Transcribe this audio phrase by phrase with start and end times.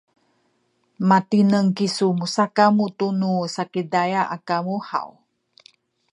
[1.09, 5.09] matineng kisu musakamu tunu Sakizaya a kamu haw?